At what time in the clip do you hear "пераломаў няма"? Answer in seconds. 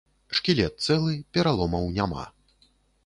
1.37-2.25